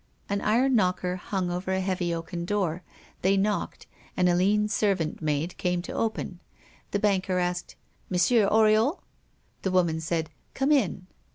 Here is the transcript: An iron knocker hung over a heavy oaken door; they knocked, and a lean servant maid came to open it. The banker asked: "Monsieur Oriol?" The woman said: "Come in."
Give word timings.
An 0.29 0.41
iron 0.41 0.75
knocker 0.75 1.15
hung 1.17 1.51
over 1.51 1.71
a 1.71 1.79
heavy 1.79 2.11
oaken 2.11 2.43
door; 2.43 2.81
they 3.21 3.37
knocked, 3.37 3.85
and 4.17 4.27
a 4.27 4.33
lean 4.33 4.67
servant 4.67 5.21
maid 5.21 5.55
came 5.59 5.83
to 5.83 5.91
open 5.93 6.39
it. 6.39 6.61
The 6.89 6.97
banker 6.97 7.37
asked: 7.37 7.75
"Monsieur 8.09 8.49
Oriol?" 8.49 9.01
The 9.61 9.69
woman 9.69 10.01
said: 10.01 10.31
"Come 10.55 10.71
in." 10.71 11.05